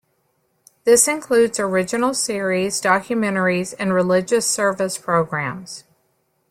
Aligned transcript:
This 0.83 1.07
includes 1.07 1.59
original 1.59 2.15
series, 2.15 2.81
documentaries 2.81 3.75
and 3.77 3.93
religious 3.93 4.47
service 4.49 4.97
programs. 4.97 5.83